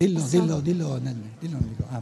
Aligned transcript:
Dillo, 0.00 0.20
dillo, 0.20 0.60
dillo, 0.60 1.00
dillo, 1.40 1.58
Nico. 1.60 1.82
Ah. 1.90 2.00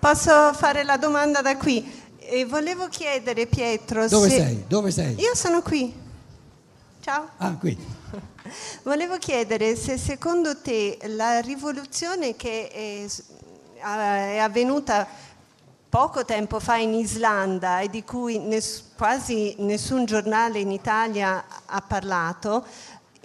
Posso 0.00 0.52
fare 0.52 0.82
la 0.82 0.96
domanda 0.96 1.40
da 1.40 1.56
qui? 1.56 1.88
E 2.18 2.44
volevo 2.44 2.88
chiedere, 2.88 3.46
Pietro, 3.46 4.08
Dove 4.08 4.28
se... 4.28 4.36
sei? 4.36 4.64
Dove 4.66 4.90
sei? 4.90 5.14
Io 5.14 5.36
sono 5.36 5.62
qui. 5.62 5.94
Ciao. 7.00 7.28
Ah, 7.36 7.52
qui. 7.52 7.78
Volevo 8.82 9.16
chiedere 9.18 9.76
se 9.76 9.96
secondo 9.96 10.60
te 10.60 10.98
la 11.04 11.40
rivoluzione 11.40 12.34
che 12.34 12.68
è, 12.68 13.06
è 13.78 14.38
avvenuta 14.38 15.06
poco 15.88 16.24
tempo 16.24 16.58
fa 16.58 16.78
in 16.78 16.94
Islanda 16.94 17.78
e 17.78 17.88
di 17.88 18.02
cui 18.02 18.40
ness- 18.40 18.82
quasi 18.96 19.54
nessun 19.58 20.04
giornale 20.04 20.58
in 20.58 20.72
Italia 20.72 21.44
ha 21.66 21.80
parlato, 21.80 22.66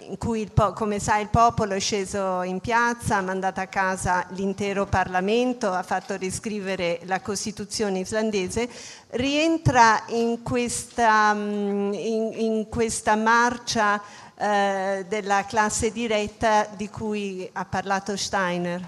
in 0.08 0.18
cui, 0.18 0.50
come 0.74 0.98
sai, 0.98 1.22
il 1.22 1.28
popolo 1.28 1.74
è 1.74 1.80
sceso 1.80 2.42
in 2.42 2.60
piazza, 2.60 3.16
ha 3.16 3.20
mandato 3.22 3.60
a 3.60 3.66
casa 3.66 4.26
l'intero 4.30 4.86
Parlamento, 4.86 5.70
ha 5.72 5.82
fatto 5.82 6.16
riscrivere 6.16 7.00
la 7.04 7.20
Costituzione 7.20 8.00
islandese, 8.00 8.68
rientra 9.10 10.04
in 10.08 10.42
questa, 10.42 11.32
mm, 11.34 11.92
in- 11.94 12.32
in 12.36 12.68
questa 12.68 13.16
marcia 13.16 14.02
eh, 14.38 15.06
della 15.08 15.46
classe 15.46 15.90
diretta 15.90 16.66
di 16.76 16.90
cui 16.90 17.48
ha 17.54 17.64
parlato 17.64 18.16
Steiner. 18.16 18.86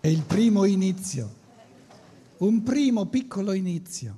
È 0.00 0.06
il 0.08 0.22
primo 0.22 0.64
inizio. 0.64 1.34
Un 2.38 2.62
primo 2.62 3.06
piccolo 3.06 3.52
inizio. 3.52 4.16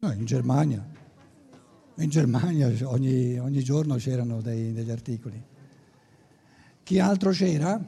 No, 0.00 0.12
in 0.12 0.24
Germania. 0.24 0.84
In 2.00 2.10
Germania 2.10 2.70
ogni, 2.84 3.38
ogni 3.38 3.64
giorno 3.64 3.96
c'erano 3.96 4.40
dei- 4.40 4.72
degli 4.72 4.90
articoli. 4.90 5.42
Chi 6.84 7.00
altro 7.00 7.32
c'era? 7.32 7.80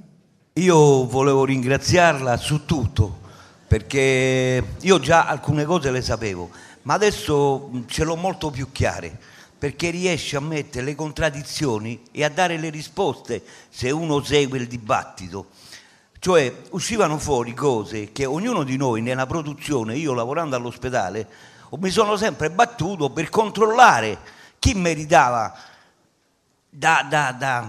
Io 0.55 1.06
volevo 1.06 1.44
ringraziarla 1.44 2.36
su 2.36 2.64
tutto, 2.64 3.20
perché 3.69 4.64
io 4.80 4.98
già 4.98 5.27
alcune 5.27 5.64
cose 5.64 5.92
le 5.92 6.02
sapevo, 6.02 6.50
ma 6.83 6.94
adesso 6.94 7.70
ce 7.86 8.02
l'ho 8.02 8.17
molto 8.17 8.50
più 8.50 8.72
chiare, 8.72 9.17
perché 9.56 9.91
riesce 9.91 10.36
a 10.36 10.41
mettere 10.41 10.86
le 10.86 10.97
contraddizioni 10.97 12.02
e 12.11 12.24
a 12.24 12.28
dare 12.28 12.58
le 12.58 12.70
risposte 12.70 13.45
se 13.69 13.92
uno 13.92 14.20
segue 14.24 14.58
il 14.58 14.67
dibattito. 14.67 15.47
Cioè 16.19 16.52
uscivano 16.70 17.17
fuori 17.17 17.55
cose 17.55 18.11
che 18.11 18.27
ognuno 18.27 18.64
di 18.64 18.77
noi 18.77 19.02
nella 19.02 19.27
produzione, 19.27 19.97
io 19.97 20.14
lavorando 20.14 20.56
all'ospedale, 20.56 21.28
mi 21.79 21.91
sono 21.91 22.17
sempre 22.17 22.51
battuto 22.51 23.11
per 23.11 23.29
controllare 23.29 24.19
chi 24.59 24.75
meritava 24.75 25.55
da, 26.69 27.07
da- 27.09 27.33
da- 27.37 27.69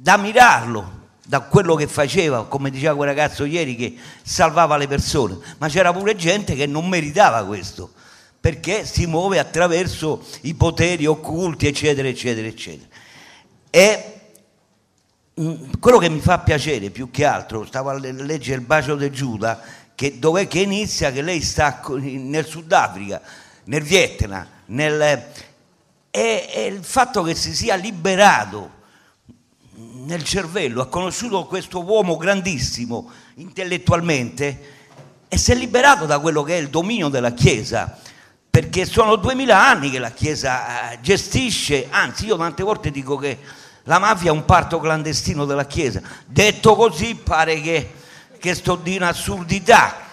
da 0.00 0.12
ammirarlo, 0.14 0.96
da 1.24 1.40
quello 1.40 1.74
che 1.74 1.86
faceva, 1.86 2.46
come 2.46 2.70
diceva 2.70 2.94
quel 2.96 3.08
ragazzo 3.08 3.44
ieri 3.44 3.76
che 3.76 3.96
salvava 4.22 4.76
le 4.76 4.88
persone, 4.88 5.36
ma 5.58 5.68
c'era 5.68 5.92
pure 5.92 6.16
gente 6.16 6.54
che 6.54 6.66
non 6.66 6.88
meritava 6.88 7.44
questo, 7.44 7.92
perché 8.40 8.86
si 8.86 9.06
muove 9.06 9.38
attraverso 9.38 10.24
i 10.42 10.54
poteri 10.54 11.04
occulti, 11.06 11.66
eccetera, 11.66 12.08
eccetera, 12.08 12.46
eccetera. 12.46 12.88
E 13.70 14.20
mm, 15.40 15.72
quello 15.78 15.98
che 15.98 16.08
mi 16.08 16.20
fa 16.20 16.38
piacere 16.38 16.90
più 16.90 17.10
che 17.10 17.24
altro, 17.26 17.66
stavo 17.66 17.90
a 17.90 17.98
le- 17.98 18.12
leggere 18.12 18.60
il 18.60 18.64
bacio 18.66 18.96
di 18.96 19.10
Giuda, 19.10 19.60
che 19.98 20.20
dov'è 20.20 20.46
che 20.46 20.60
inizia, 20.60 21.10
che 21.10 21.22
lei 21.22 21.42
sta 21.42 21.82
nel 21.88 22.46
Sudafrica, 22.46 23.20
nel 23.64 23.82
Vietnam, 23.82 24.46
nel, 24.66 25.28
è, 26.08 26.46
è 26.52 26.60
il 26.60 26.84
fatto 26.84 27.22
che 27.24 27.34
si 27.34 27.52
sia 27.52 27.74
liberato 27.74 28.70
nel 30.04 30.22
cervello, 30.22 30.82
ha 30.82 30.86
conosciuto 30.86 31.46
questo 31.46 31.82
uomo 31.82 32.16
grandissimo 32.16 33.10
intellettualmente 33.38 34.76
e 35.26 35.36
si 35.36 35.50
è 35.50 35.56
liberato 35.56 36.06
da 36.06 36.20
quello 36.20 36.44
che 36.44 36.56
è 36.56 36.60
il 36.60 36.68
dominio 36.70 37.08
della 37.08 37.32
Chiesa, 37.32 37.98
perché 38.48 38.86
sono 38.86 39.16
duemila 39.16 39.66
anni 39.66 39.90
che 39.90 39.98
la 39.98 40.12
Chiesa 40.12 40.92
eh, 40.92 41.00
gestisce, 41.00 41.88
anzi 41.90 42.26
io 42.26 42.36
tante 42.36 42.62
volte 42.62 42.92
dico 42.92 43.16
che 43.16 43.36
la 43.82 43.98
mafia 43.98 44.30
è 44.30 44.32
un 44.32 44.44
parto 44.44 44.78
clandestino 44.78 45.44
della 45.44 45.66
Chiesa, 45.66 46.00
detto 46.24 46.76
così 46.76 47.16
pare 47.16 47.60
che, 47.60 47.94
che 48.38 48.54
sto 48.54 48.76
di 48.76 48.96
un'assurdità. 48.96 50.06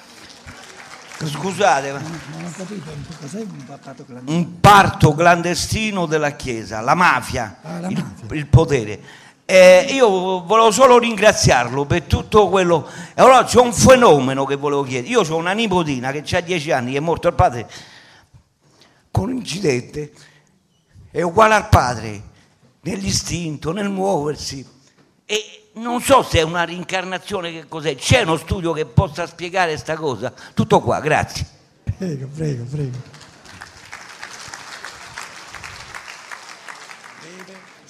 Scusate, 1.18 1.92
ma 1.94 2.00
Non 2.00 2.46
ho 2.46 2.52
capito, 2.56 2.92
cos'è 3.22 3.40
un 3.40 3.64
papato 3.66 4.04
clandestino? 4.04 4.38
un 4.38 4.60
parto 4.60 5.16
clandestino 5.16 6.06
della 6.06 6.32
Chiesa, 6.32 6.82
la 6.82 6.94
mafia, 6.94 7.60
Ah, 7.64 7.80
la 7.80 7.88
il, 7.88 7.98
mafia. 7.98 8.36
il 8.38 8.48
potere. 8.48 9.00
Eh, 9.46 9.88
io 9.92 10.44
volevo 10.44 10.72
solo 10.72 10.98
ringraziarlo 10.98 11.86
per 11.86 12.02
tutto 12.04 12.50
quello. 12.50 12.88
E 13.14 13.22
allora 13.22 13.44
c'è 13.46 13.60
un 13.60 13.72
fenomeno 13.74 14.44
che 14.44 14.56
volevo 14.56 14.84
chiedere. 14.84 15.08
Io 15.14 15.22
ho 15.22 15.36
una 15.38 15.54
nipotina 15.54 16.12
che 16.12 16.36
ha 16.36 16.42
dieci 16.42 16.72
anni, 16.72 16.92
che 16.92 16.98
è 16.98 17.02
morto 17.02 17.28
il 17.30 17.34
padre 17.36 17.70
con 19.12 19.30
un 19.30 19.38
incidente, 19.38 20.12
è 21.12 21.22
uguale 21.22 21.54
al 21.54 21.70
padre 21.70 22.22
nell'istinto, 22.82 23.72
nel 23.72 23.90
muoversi. 23.90 24.68
E 25.26 25.65
non 25.76 26.02
so 26.02 26.24
se 26.24 26.40
è 26.40 26.42
una 26.42 26.64
rincarnazione, 26.64 27.52
che 27.52 27.66
cos'è. 27.68 27.96
C'è 27.96 28.22
uno 28.22 28.38
studio 28.38 28.72
che 28.74 28.86
possa 28.86 29.28
spiegare 29.28 29.72
questa 29.72 29.96
cosa? 29.96 30.34
Tutto 30.54 30.80
qua, 30.82 31.00
grazie. 31.00 31.46
Prego, 31.98 32.28
prego, 32.34 32.64
prego. 32.66 33.14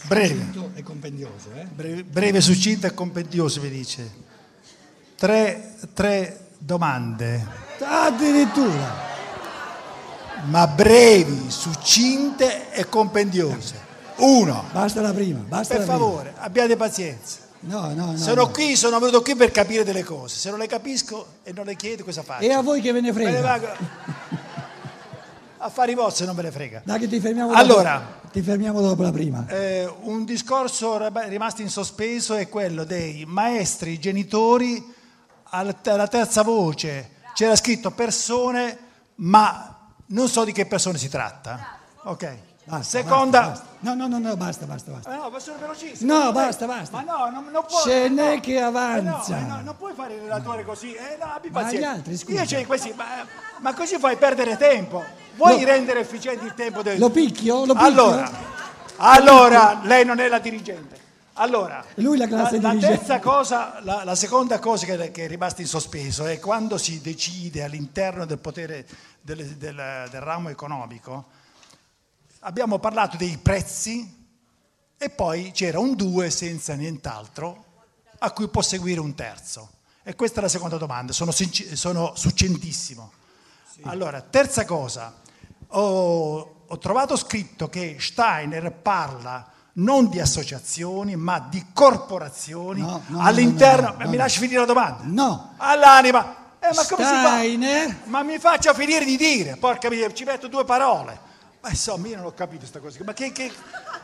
Breve, 0.07 0.35
Succinto 0.35 0.71
e 0.75 0.83
compendioso, 0.83 1.49
eh? 1.55 1.63
breve, 1.65 2.03
breve, 2.03 2.39
succinto 2.41 2.85
e 2.85 2.93
compendioso 2.93 3.59
mi 3.61 3.69
dice. 3.69 4.11
Tre, 5.15 5.77
tre 5.93 6.47
domande, 6.59 7.43
Addirittura. 7.79 8.93
ma 10.43 10.67
brevi, 10.67 11.49
succinte 11.49 12.71
e 12.71 12.87
compendiose. 12.87 13.81
Uno, 14.17 14.65
Basta 14.71 15.01
la 15.01 15.11
prima, 15.11 15.39
basta 15.39 15.75
per 15.75 15.87
la 15.87 15.91
prima. 15.91 15.97
favore, 16.07 16.33
abbiate 16.37 16.75
pazienza. 16.75 17.37
No, 17.65 17.93
no, 17.93 18.11
no. 18.11 18.17
sono 18.17 18.43
no. 18.43 18.49
qui, 18.51 18.75
sono 18.75 18.99
venuto 18.99 19.21
qui 19.21 19.35
per 19.35 19.51
capire 19.51 19.83
delle 19.83 20.03
cose. 20.03 20.37
Se 20.37 20.49
non 20.49 20.59
le 20.59 20.67
capisco 20.67 21.27
e 21.43 21.51
non 21.51 21.65
le 21.65 21.75
chiedo, 21.75 22.03
cosa 22.03 22.21
faccio? 22.23 22.43
E 22.45 22.51
a 22.51 22.61
voi 22.61 22.79
che 22.81 22.91
ve 22.91 23.01
ne 23.01 23.11
Me 23.11 23.23
ne 23.23 23.37
frega? 23.39 23.77
Affari 25.57 25.95
vostri 25.95 26.25
non 26.25 26.35
me 26.35 26.43
ne 26.43 26.51
frega. 26.51 26.81
Dai 26.83 26.99
che 26.99 27.07
ti 27.07 27.19
fermiamo 27.19 27.51
Allora. 27.53 27.97
dopo, 28.21 28.29
ti 28.31 28.41
fermiamo 28.41 28.81
dopo 28.81 29.01
la 29.01 29.11
prima. 29.11 29.47
Eh, 29.47 29.91
un 30.01 30.23
discorso 30.25 30.99
rimasto 31.27 31.61
in 31.63 31.69
sospeso 31.69 32.35
è 32.35 32.47
quello 32.47 32.83
dei 32.83 33.25
maestri, 33.25 33.99
genitori, 33.99 34.83
al- 35.49 35.75
alla 35.83 36.07
terza 36.07 36.43
voce 36.43 37.11
c'era 37.33 37.55
scritto 37.55 37.91
persone, 37.91 38.77
ma 39.15 39.89
non 40.07 40.27
so 40.29 40.43
di 40.43 40.51
che 40.51 40.67
persone 40.67 40.99
si 40.99 41.09
tratta. 41.09 41.79
Ok. 42.03 42.37
Basta, 42.67 42.97
Seconda. 42.97 43.39
basta, 43.41 43.63
basta. 43.63 43.73
No, 43.81 43.93
no, 43.93 44.07
no, 44.07 44.17
no, 44.17 44.35
basta, 44.37 44.65
basta, 44.65 44.91
basta. 44.91 45.13
Eh 45.13 45.17
no, 45.17 45.29
ma 45.29 45.39
sono 45.39 45.57
velocissimo. 45.59 46.11
No, 46.17 46.31
basta, 46.31 46.65
basta. 46.65 46.97
Ma 46.97 47.03
no, 47.03 47.29
non, 47.29 47.45
non 47.51 47.63
puoi. 47.67 47.81
Ce 47.83 48.05
eh 48.05 48.09
no. 48.09 48.15
n'è 48.23 48.39
che 48.39 48.55
Eh 48.57 48.59
no, 48.61 48.67
avanza. 48.67 49.37
eh 49.37 49.41
no, 49.43 49.61
non 49.61 49.75
puoi 49.77 49.93
fare 49.93 50.15
il 50.15 50.21
relatore 50.21 50.65
così. 50.65 50.93
Eh 50.95 51.17
no, 51.19 51.25
abbi 51.31 51.49
Ma 51.51 51.61
pazienza. 51.61 51.87
gli 51.87 51.91
altri, 51.91 52.17
scusa. 52.17 52.39
Io 52.41 52.45
c'è 52.45 52.65
questi, 52.65 52.91
ma, 52.95 53.05
ma 53.59 53.73
così 53.75 53.97
fai 53.99 54.17
perdere 54.17 54.57
tempo. 54.57 55.03
Vuoi 55.35 55.59
Lo- 55.59 55.65
rendere 55.67 55.99
efficiente 55.99 56.43
il 56.43 56.53
tempo 56.55 56.81
del... 56.81 56.97
Lo 56.97 57.11
picchio? 57.11 57.65
Lo 57.65 57.73
picchio? 57.73 57.85
Allora, 57.87 58.31
allora, 58.97 59.79
lei 59.83 60.03
non 60.05 60.19
è 60.19 60.27
la 60.27 60.39
dirigente. 60.39 61.03
Allora, 61.33 61.83
Lui 61.95 62.17
la 62.17 62.27
classe 62.27 62.61
la, 62.61 62.71
la 62.73 62.79
terza 62.79 63.19
cosa, 63.19 63.79
la, 63.81 64.03
la 64.05 64.15
seconda 64.15 64.57
cosa 64.59 64.85
che, 64.85 65.11
che 65.11 65.25
è 65.25 65.27
rimasta 65.27 65.61
in 65.61 65.67
sospeso 65.67 66.25
è 66.25 66.39
quando 66.39 66.77
si 66.77 67.01
decide 67.01 67.61
all'interno 67.63 68.25
del 68.25 68.37
potere 68.39 68.85
del, 69.21 69.45
del- 69.57 70.07
del 70.09 70.21
ramo 70.21 70.47
economico, 70.47 71.25
abbiamo 72.45 72.77
parlato 72.77 73.17
dei 73.17 73.37
prezzi 73.37 74.23
e 74.97 75.09
poi 75.09 75.51
c'era 75.51 75.79
un 75.79 75.95
2 75.95 76.29
senza 76.29 76.73
nient'altro 76.75 77.63
a 78.19 78.31
cui 78.31 78.47
può 78.47 78.61
seguire 78.61 78.99
un 78.99 79.13
terzo. 79.15 79.69
E 80.03 80.15
questa 80.15 80.39
è 80.39 80.43
la 80.43 80.49
seconda 80.49 80.77
domanda, 80.77 81.11
sono, 81.11 81.31
sono 81.31 82.13
succintissimo. 82.15 83.11
Allora, 83.83 84.21
terza 84.21 84.63
cosa, 84.63 85.15
ho, 85.67 86.63
ho 86.67 86.77
trovato 86.77 87.15
scritto 87.17 87.67
che 87.67 87.97
Steiner 87.99 88.71
parla 88.71 89.51
non 89.73 90.07
di 90.07 90.19
associazioni, 90.19 91.15
ma 91.15 91.39
di 91.39 91.65
corporazioni 91.73 92.79
No, 92.79 93.01
no, 93.07 93.19
all'interno... 93.21 93.95
no, 93.97 94.09
mi 94.09 94.15
lasci 94.15 94.39
finire 94.39 94.59
la 94.59 94.65
domanda? 94.65 95.03
No. 95.03 95.55
All'anima! 95.57 96.43
Eh, 96.59 96.73
ma 96.73 96.85
come 96.85 97.03
Steiner? 97.03 97.89
si 97.89 97.95
fa? 97.95 98.09
Ma 98.09 98.23
mi 98.23 98.37
faccia 98.37 98.73
finire 98.73 99.03
di 99.03 99.17
dire, 99.17 99.57
porca 99.57 99.89
miseria, 99.89 100.15
ci 100.15 100.23
metto 100.23 100.47
due 100.47 100.63
parole. 100.63 101.33
Ma 101.65 101.71
insomma, 101.71 102.07
io 102.09 102.17
non 102.17 102.25
ho 102.27 102.31
capito 102.35 102.59
questa 102.59 102.77
cosa. 102.79 102.99
Ma 103.03 103.13
che, 103.13 103.31
che- 103.31 103.51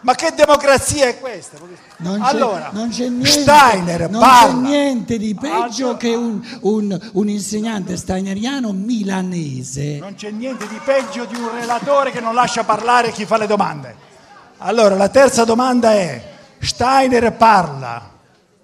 ma 0.02 0.16
che 0.16 0.34
democrazia 0.36 1.06
è 1.06 1.20
questa? 1.20 1.60
Non 1.98 2.20
allora, 2.24 2.72
non 2.74 2.90
c'è 2.90 3.08
niente, 3.08 3.28
Steiner 3.30 4.10
non 4.10 4.20
parla. 4.20 4.52
c'è 4.52 4.68
niente 4.68 5.18
di 5.20 5.36
peggio 5.36 5.84
Allora- 5.84 5.98
che 6.00 6.16
un, 6.16 6.58
un- 6.62 7.10
un 7.14 7.30
insegnante 7.30 7.98
steineriano 7.98 8.72
milanese. 8.72 10.00
Non 10.00 10.16
c'è 10.16 10.32
niente 10.32 10.68
di 10.68 10.80
peggio 10.84 11.26
di 11.26 11.36
un 11.36 11.52
relatore 11.54 12.10
che 12.10 12.20
non 12.20 12.34
lascia 12.34 12.64
parlare 12.64 13.12
chi 13.12 13.28
fa 13.28 13.38
le 13.38 13.46
domande. 13.46 13.96
Allora, 14.58 14.96
la 14.96 15.10
terza 15.10 15.44
domanda 15.46 15.92
è, 15.94 16.30
Steiner 16.60 17.32
parla, 17.38 18.10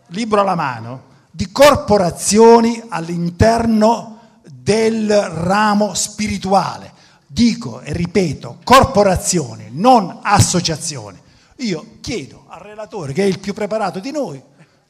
libro 0.07 0.41
alla 0.41 0.55
mano, 0.55 1.03
di 1.29 1.51
corporazioni 1.51 2.81
all'interno 2.89 4.17
del 4.43 5.07
ramo 5.21 5.93
spirituale. 5.93 6.93
Dico 7.37 7.81
e 7.81 7.93
ripeto, 7.93 8.61
corporazioni, 8.63 9.67
non 9.69 10.21
associazioni. 10.23 11.21
Io 11.57 11.99
chiedo 12.01 12.45
al 12.47 12.61
relatore, 12.61 13.13
che 13.13 13.21
è 13.21 13.27
il 13.27 13.37
più 13.37 13.53
preparato 13.53 13.99
di 13.99 14.09
noi, 14.09 14.41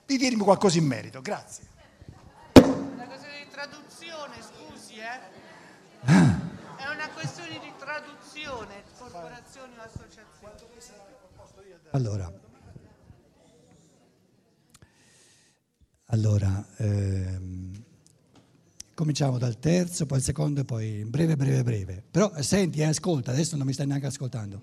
di 0.05 0.15
dirmi 0.15 0.43
qualcosa 0.43 0.77
in 0.77 0.85
merito. 0.85 1.19
Grazie. 1.21 1.65
Una 2.53 3.05
questione 3.05 3.43
di 3.43 3.51
traduzione, 3.51 4.35
scusi, 4.39 4.93
eh? 4.95 5.19
È 6.05 6.87
una 6.87 7.09
questione 7.13 7.59
di 7.59 7.73
traduzione, 7.77 8.83
corporazioni 8.97 9.73
o 9.77 9.81
associazioni. 9.81 10.25
Allora, 11.91 12.31
allora 16.05 16.65
ehm, 16.77 17.56
cominciamo 18.97 19.37
dal 19.37 19.59
terzo, 19.59 20.07
poi 20.07 20.17
il 20.17 20.23
secondo 20.23 20.61
e 20.61 20.65
poi 20.65 21.05
breve, 21.05 21.35
breve, 21.35 21.61
breve. 21.61 22.03
Però 22.09 22.33
senti, 22.41 22.79
eh, 22.79 22.85
ascolta, 22.85 23.29
adesso 23.29 23.55
non 23.55 23.67
mi 23.67 23.73
stai 23.73 23.85
neanche 23.85 24.07
ascoltando. 24.07 24.59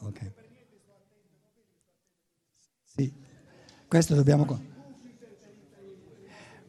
Ok. 0.00 0.32
Sì, 2.84 3.12
questo 3.86 4.16
dobbiamo... 4.16 4.60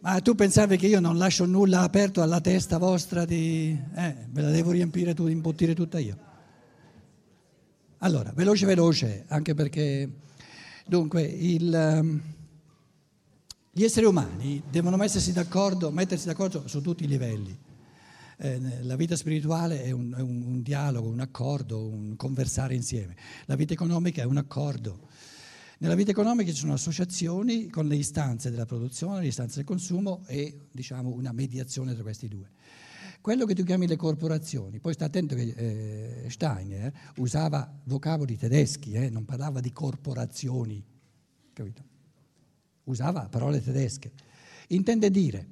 Ma 0.02 0.22
tu 0.22 0.36
pensavi 0.36 0.78
che 0.78 0.86
io 0.86 1.00
non 1.00 1.18
lascio 1.18 1.46
nulla 1.46 1.80
aperto 1.80 2.22
alla 2.22 2.40
testa 2.40 2.78
vostra 2.78 3.26
di... 3.26 3.76
Eh, 3.96 4.16
ve 4.30 4.42
la 4.44 4.52
devo 4.52 4.70
riempire, 4.70 5.16
tu, 5.16 5.26
imbottire 5.26 5.74
tutta 5.74 5.98
io. 5.98 6.16
Allora, 7.98 8.32
veloce 8.36 8.68
veloce, 8.68 9.26
anche 9.28 9.56
perché 9.56 10.08
dunque 10.86 11.24
il, 11.24 11.74
ehm, 11.74 12.22
gli 13.76 13.84
esseri 13.84 14.06
umani 14.06 14.62
devono 14.70 14.98
mettersi 14.98 15.34
d'accordo, 15.34 15.90
mettersi 15.90 16.28
d'accordo 16.28 16.68
su 16.68 16.80
tutti 16.80 17.06
i 17.06 17.08
livelli. 17.08 17.58
Eh, 18.38 18.84
la 18.84 18.96
vita 18.96 19.16
spirituale 19.16 19.82
è 19.84 19.90
un, 19.90 20.14
è 20.16 20.22
un- 20.22 20.62
dialogo, 20.62 21.10
un 21.10 21.20
accordo, 21.20 21.88
un 21.88 22.16
conversare 22.16 22.76
insieme. 22.76 23.16
La 23.46 23.56
vita 23.56 23.74
economica 23.74 24.22
è 24.22 24.26
un 24.26 24.38
accordo. 24.38 25.08
Nella 25.80 25.96
vita 25.96 26.12
economica 26.12 26.52
ci 26.52 26.60
sono 26.60 26.74
associazioni 26.74 27.68
con 27.70 27.88
le 27.88 27.96
istanze 27.96 28.52
della 28.52 28.68
produzione, 28.68 29.22
le 29.22 29.28
istanze 29.28 29.56
del 29.56 29.66
consumo 29.66 30.22
e 30.28 30.68
diciamo 30.72 31.10
una 31.10 31.32
mediazione 31.32 31.96
tra 31.96 32.04
questi 32.04 32.28
due. 32.28 32.52
Quello 33.22 33.46
che 33.46 33.56
tu 33.56 33.64
chiami 33.64 33.88
le 33.88 33.96
corporazioni, 33.96 34.80
poi 34.82 34.94
sta 34.94 35.06
attento 35.06 35.34
che 35.34 35.54
eh, 35.56 36.30
Steiner 36.30 36.94
usava 37.16 37.82
vocaboli 37.86 38.38
tedeschi, 38.38 38.94
eh, 38.94 39.10
non 39.10 39.26
parlava 39.26 39.62
di 39.62 39.72
corporazioni, 39.72 40.86
capito? 41.54 41.93
Usava 42.86 43.28
parole 43.30 43.62
tedesche. 43.62 44.12
Intende 44.68 45.10
dire, 45.10 45.48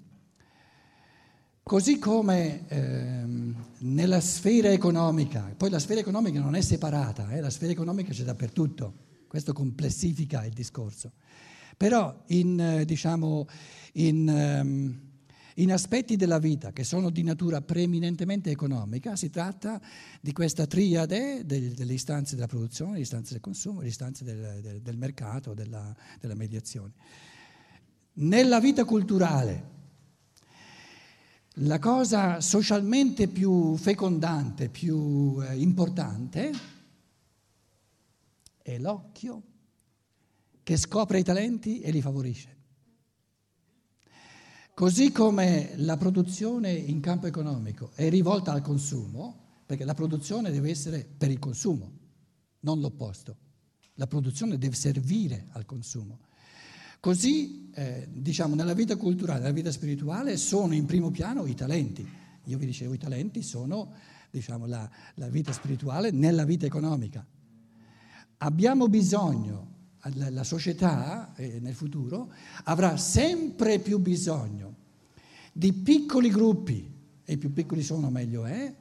così 1.64 2.00
come 2.00 2.68
ehm, 2.68 3.66
nella 3.80 4.20
sfera 4.20 4.70
economica, 4.70 5.54
poi 5.56 5.70
la 5.70 5.80
sfera 5.80 6.00
economica 6.00 6.40
non 6.40 6.56
è 6.56 6.62
separata, 6.62 7.30
eh, 7.32 7.42
la 7.42 7.50
sfera 7.50 7.72
economica 7.72 8.12
c'è 8.12 8.24
dappertutto, 8.24 8.94
questo 9.28 9.54
complessifica 9.54 10.44
il 10.46 10.54
discorso. 10.54 11.14
Però 11.78 12.24
in, 12.28 12.60
eh, 12.60 12.86
diciamo, 12.86 13.48
in, 13.94 14.28
ehm, 14.28 15.11
in 15.56 15.72
aspetti 15.72 16.16
della 16.16 16.40
vita 16.40 16.72
che 16.72 16.84
sono 16.84 17.10
di 17.10 17.24
natura 17.24 17.62
preeminentemente 17.62 18.50
economica, 18.50 19.16
si 19.16 19.30
tratta 19.30 19.82
di 20.22 20.32
questa 20.34 20.66
triade 20.66 21.46
del- 21.46 21.74
delle 21.74 21.94
istanze 21.94 22.36
della 22.36 22.48
produzione, 22.48 22.94
le 22.94 23.00
istanze 23.02 23.34
del 23.34 23.42
consumo, 23.42 23.82
le 23.82 23.88
istanze 23.88 24.24
del, 24.24 24.60
del- 24.62 24.82
del 24.82 24.98
mercato, 24.98 25.54
della, 25.54 25.96
della 26.20 26.36
mediazione. 26.36 26.94
Nella 28.14 28.60
vita 28.60 28.86
culturale, 28.86 29.80
la 31.56 31.80
cosa 31.80 32.40
socialmente 32.40 33.28
più 33.28 33.76
fecondante, 33.76 34.70
più 34.70 35.38
eh, 35.42 35.58
importante, 35.60 36.52
è 38.62 38.78
l'occhio 38.78 39.44
che 40.64 40.78
scopre 40.78 41.20
i 41.20 41.24
talenti 41.24 41.82
e 41.82 41.92
li 41.92 42.02
favorisce. 42.02 42.60
Così 44.74 45.12
come 45.12 45.74
la 45.76 45.98
produzione 45.98 46.72
in 46.72 47.02
campo 47.02 47.28
economico 47.28 47.92
è 47.94 48.10
rivolta 48.10 48.52
al 48.52 48.62
consumo, 48.62 49.64
perché 49.66 49.84
la 49.86 49.94
produzione 49.94 50.50
deve 50.50 50.70
essere 50.70 51.06
per 51.06 51.30
il 51.30 51.40
consumo, 51.40 51.92
non 52.62 52.80
l'opposto. 52.80 53.38
La 53.96 54.08
produzione 54.08 54.58
deve 54.58 54.76
servire 54.76 55.48
al 55.52 55.66
consumo. 55.66 56.20
Così, 57.00 57.70
eh, 57.74 58.08
diciamo, 58.12 58.56
nella 58.56 58.74
vita 58.74 58.96
culturale, 58.96 59.40
nella 59.40 59.54
vita 59.54 59.72
spirituale 59.72 60.38
sono 60.38 60.74
in 60.74 60.86
primo 60.86 61.12
piano 61.12 61.46
i 61.46 61.54
talenti. 61.54 62.08
Io 62.46 62.58
vi 62.58 62.66
dicevo, 62.66 62.94
i 62.94 62.98
talenti 62.98 63.44
sono, 63.44 63.94
diciamo, 64.30 64.66
la, 64.66 64.90
la 65.16 65.28
vita 65.30 65.52
spirituale 65.52 66.12
nella 66.12 66.46
vita 66.46 66.66
economica. 66.66 67.26
Abbiamo 68.38 68.88
bisogno, 68.88 69.81
la 70.14 70.44
società 70.44 71.34
eh, 71.36 71.60
nel 71.60 71.76
futuro 71.76 72.32
avrà 72.64 72.98
sempre 72.98 73.80
più 73.80 74.00
bisogno 74.00 74.76
di 75.54 75.74
piccoli 75.74 76.30
gruppi, 76.30 76.90
e 77.24 77.38
più 77.38 77.52
piccoli 77.52 77.84
sono 77.84 78.10
meglio 78.10 78.46
è, 78.46 78.74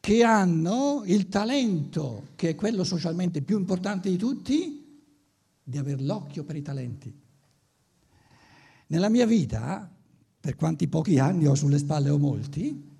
che 0.00 0.22
hanno 0.22 1.02
il 1.06 1.28
talento, 1.28 2.28
che 2.36 2.50
è 2.50 2.54
quello 2.54 2.84
socialmente 2.84 3.42
più 3.42 3.58
importante 3.58 4.10
di 4.10 4.16
tutti, 4.16 5.02
di 5.62 5.78
avere 5.78 6.02
l'occhio 6.02 6.44
per 6.44 6.56
i 6.56 6.62
talenti. 6.62 7.22
Nella 8.88 9.08
mia 9.08 9.26
vita, 9.26 9.90
per 10.38 10.56
quanti 10.56 10.88
pochi 10.88 11.18
anni 11.18 11.46
ho 11.46 11.54
sulle 11.54 11.78
spalle 11.78 12.10
o 12.10 12.18
molti, 12.18 12.92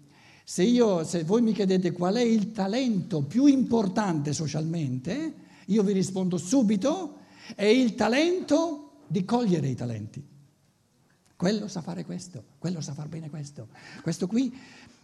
se, 0.42 0.62
io, 0.62 1.04
se 1.04 1.24
voi 1.24 1.42
mi 1.42 1.52
chiedete 1.52 1.92
qual 1.92 2.14
è 2.14 2.22
il 2.22 2.52
talento 2.52 3.22
più 3.22 3.46
importante 3.46 4.32
socialmente, 4.32 5.34
io 5.66 5.82
vi 5.82 5.92
rispondo 5.92 6.36
subito, 6.36 7.18
è 7.54 7.64
il 7.64 7.94
talento 7.94 9.02
di 9.06 9.24
cogliere 9.24 9.68
i 9.68 9.74
talenti. 9.74 10.22
Quello 11.36 11.68
sa 11.68 11.82
fare 11.82 12.04
questo, 12.04 12.42
quello 12.58 12.80
sa 12.80 12.94
far 12.94 13.08
bene 13.08 13.28
questo. 13.28 13.68
Questo 14.02 14.26
qui 14.26 14.56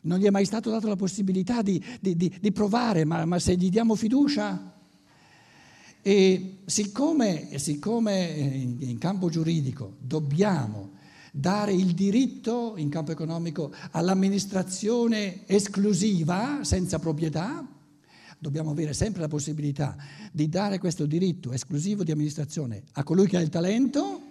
non 0.03 0.19
gli 0.19 0.25
è 0.25 0.31
mai 0.31 0.45
stato 0.45 0.71
dato 0.71 0.89
la 0.89 0.97
possibilità 0.97 1.61
di, 1.63 1.83
di- 2.01 2.17
di- 2.17 2.39
di 2.41 2.53
provare, 2.53 3.05
ma, 3.05 3.25
ma 3.25 3.39
se 3.39 3.57
gli 3.57 3.69
diamo 3.69 3.95
fiducia... 3.95 4.79
E 6.03 6.61
siccome, 6.65 7.59
siccome 7.59 8.25
in 8.25 8.97
campo 8.97 9.29
giuridico 9.29 9.97
dobbiamo 10.01 10.93
dare 11.31 11.75
il 11.75 11.93
diritto 11.93 12.73
in 12.79 12.89
campo 12.89 13.13
economico 13.13 13.71
all'amministrazione 13.91 15.47
esclusiva, 15.47 16.61
senza 16.63 16.99
proprietà, 16.99 17.67
dobbiamo 18.41 18.71
avere 18.71 18.95
sempre 18.95 19.21
la 19.21 19.29
possibilità 19.29 19.97
di 20.33 20.49
dare 20.49 20.79
questo 20.79 21.05
diritto 21.07 21.53
esclusivo 21.53 22.03
di 22.03 22.11
amministrazione 22.11 22.83
a 22.93 23.03
colui 23.05 23.27
che 23.29 23.37
ha 23.37 23.41
il 23.41 23.51
talento 23.51 24.23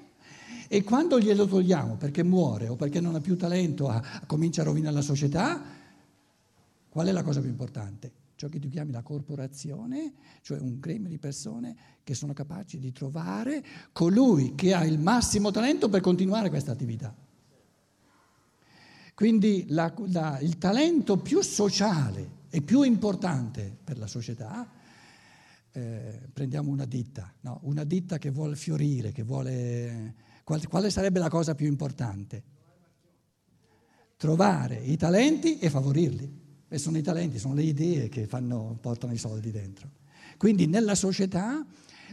e 0.67 0.83
quando 0.83 1.19
glielo 1.19 1.47
togliamo 1.47 1.95
perché 1.95 2.23
muore 2.23 2.67
o 2.67 2.75
perché 2.75 2.99
non 2.99 3.15
ha 3.15 3.21
più 3.21 3.37
talento, 3.37 3.87
a- 3.87 4.03
comincia 4.25 4.61
a 4.61 4.65
rovinare 4.65 4.95
la 4.95 5.01
società, 5.01 5.63
qual 6.89 7.07
è 7.07 7.11
la 7.11 7.23
cosa 7.23 7.39
più 7.39 7.49
importante? 7.49 8.11
Ciò 8.35 8.47
che 8.49 8.59
tu 8.59 8.67
chiami 8.69 8.91
la 8.91 9.01
corporazione, 9.01 10.13
cioè 10.41 10.59
un 10.59 10.79
gremio 10.79 11.09
di 11.09 11.17
persone 11.17 11.75
che 12.03 12.15
sono 12.15 12.33
capaci 12.33 12.79
di 12.79 12.91
trovare 12.91 13.63
colui 13.91 14.55
che 14.55 14.73
ha 14.73 14.83
il 14.85 14.97
massimo 14.97 15.51
talento 15.51 15.87
per 15.89 16.01
continuare 16.01 16.49
questa 16.49 16.71
attività. 16.71 17.13
Quindi 19.13 19.65
la- 19.69 19.93
la- 20.07 20.39
il 20.39 20.57
talento 20.57 21.17
più 21.17 21.41
sociale 21.41 22.37
e 22.49 22.61
più 22.61 22.81
importante 22.81 23.77
per 23.83 23.97
la 23.97 24.07
società, 24.07 24.69
eh, 25.71 26.29
prendiamo 26.33 26.71
una 26.71 26.85
ditta, 26.85 27.31
no? 27.41 27.59
una 27.63 27.83
ditta 27.83 28.17
che 28.17 28.31
vuole 28.31 28.55
fiorire, 28.55 29.11
che 29.11 29.23
vuole... 29.23 30.15
qual- 30.43 30.67
quale 30.67 30.89
sarebbe 30.89 31.19
la 31.19 31.29
cosa 31.29 31.53
più 31.53 31.67
importante? 31.67 32.43
Trovare 34.17 34.77
i 34.77 34.97
talenti 34.97 35.59
e 35.59 35.69
favorirli. 35.69 36.47
E 36.67 36.77
sono 36.77 36.97
i 36.97 37.01
talenti, 37.01 37.39
sono 37.39 37.53
le 37.53 37.63
idee 37.63 38.09
che 38.09 38.25
fanno- 38.27 38.77
portano 38.81 39.13
i 39.13 39.17
soldi 39.17 39.51
dentro. 39.51 39.91
Quindi 40.37 40.67
nella 40.67 40.95
società 40.95 41.65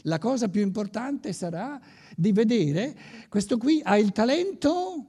la 0.03 0.19
cosa 0.19 0.49
più 0.49 0.63
importante 0.63 1.33
sarà 1.33 1.81
di 2.17 2.33
vedere 2.33 2.97
questo 3.29 3.59
qui 3.59 3.81
ha 3.83 3.97
il 3.99 4.13
talento 4.13 5.07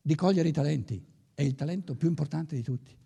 di 0.00 0.14
cogliere 0.14 0.48
i 0.48 0.52
talenti, 0.52 1.02
è 1.34 1.42
il 1.42 1.54
talento 1.54 1.94
più 1.94 2.08
importante 2.08 2.54
di 2.54 2.62
tutti. 2.62 2.96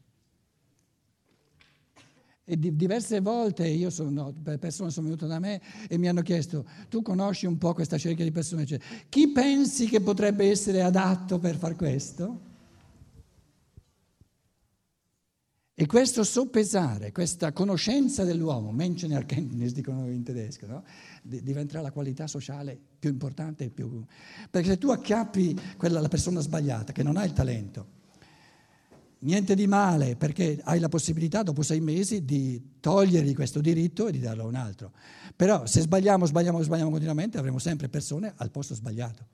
E 2.44 2.58
di- 2.58 2.74
diverse 2.74 3.20
volte 3.20 3.68
io 3.68 3.88
sono, 3.90 4.32
per 4.32 4.58
persone 4.58 4.90
sono 4.90 5.06
venute 5.06 5.26
da 5.26 5.38
me 5.38 5.60
e 5.88 5.96
mi 5.96 6.08
hanno 6.08 6.22
chiesto, 6.22 6.66
tu 6.88 7.00
conosci 7.00 7.46
un 7.46 7.56
po' 7.56 7.72
questa 7.72 7.98
cerchia 7.98 8.24
di 8.24 8.32
persone, 8.32 8.66
Cioè, 8.66 8.80
chi 9.08 9.28
pensi 9.28 9.86
che 9.86 10.00
potrebbe 10.00 10.50
essere 10.50 10.82
adatto 10.82 11.38
per 11.38 11.56
far 11.56 11.76
questo? 11.76 12.50
E 15.74 15.86
questo 15.86 16.22
soppesare, 16.22 17.12
questa 17.12 17.52
conoscenza 17.52 18.24
dell'uomo, 18.24 18.72
Menschenerkenntnis 18.72 19.72
dicono 19.72 20.08
in 20.10 20.22
tedesco, 20.22 20.66
no? 20.66 20.84
diventerà 21.22 21.80
la 21.80 21.90
qualità 21.90 22.26
sociale 22.26 22.78
più 22.98 23.10
importante. 23.10 23.70
Più... 23.70 24.04
Perché 24.50 24.68
se 24.68 24.78
tu 24.78 24.90
acchiappi 24.90 25.58
quella, 25.76 26.00
la 26.00 26.08
persona 26.08 26.40
sbagliata, 26.40 26.92
che 26.92 27.02
non 27.02 27.16
ha 27.16 27.24
il 27.24 27.32
talento, 27.32 28.00
niente 29.22 29.54
di 29.54 29.66
male 29.66 30.16
perché 30.16 30.60
hai 30.64 30.78
la 30.78 30.88
possibilità 30.88 31.42
dopo 31.42 31.62
sei 31.62 31.80
mesi 31.80 32.24
di 32.24 32.78
togliergli 32.80 33.34
questo 33.34 33.60
diritto 33.60 34.06
e 34.06 34.12
di 34.12 34.20
darlo 34.20 34.44
a 34.44 34.46
un 34.46 34.54
altro. 34.54 34.92
Però 35.34 35.66
se 35.66 35.80
sbagliamo, 35.80 36.26
sbagliamo, 36.26 36.62
sbagliamo 36.62 36.90
continuamente 36.90 37.38
avremo 37.38 37.58
sempre 37.58 37.88
persone 37.88 38.32
al 38.36 38.50
posto 38.50 38.74
sbagliato. 38.74 39.26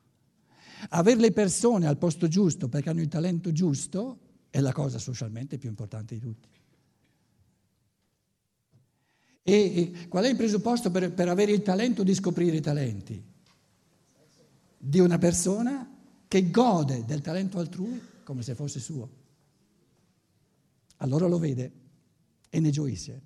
Avere 0.90 1.20
le 1.20 1.32
persone 1.32 1.86
al 1.86 1.98
posto 1.98 2.28
giusto 2.28 2.68
perché 2.68 2.90
hanno 2.90 3.00
il 3.00 3.08
talento 3.08 3.52
giusto 3.52 4.18
è 4.50 4.60
la 4.60 4.72
cosa 4.72 4.98
socialmente 4.98 5.58
più 5.58 5.68
importante 5.68 6.14
di 6.14 6.20
tutti. 6.20 6.48
E, 9.42 10.06
qual 10.08 10.24
è 10.24 10.28
il 10.28 10.36
presupposto 10.36 10.90
per, 10.90 11.12
per 11.12 11.28
avere 11.28 11.52
il 11.52 11.62
talento 11.62 12.02
di 12.02 12.14
scoprire 12.14 12.56
i 12.56 12.60
talenti? 12.60 13.22
Di 14.80 15.00
una 15.00 15.18
persona 15.18 15.90
che 16.28 16.50
gode 16.50 17.04
del 17.06 17.22
talento 17.22 17.58
altrui 17.58 18.00
come 18.22 18.42
se 18.42 18.54
fosse 18.54 18.78
suo 18.78 19.26
allora 20.98 21.26
lo 21.26 21.38
vede 21.38 21.72
e 22.48 22.60
ne 22.60 22.70
gioisce. 22.70 23.22